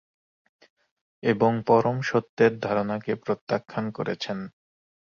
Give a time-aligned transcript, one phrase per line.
[1.23, 4.37] এবং পরম সত্যের ধারণাকে প্রত্যাখ্যান করেছেন।